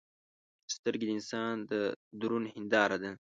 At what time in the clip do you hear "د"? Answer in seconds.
1.07-1.11, 1.69-1.71